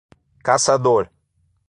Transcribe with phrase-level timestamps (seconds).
[0.47, 1.11] Caçador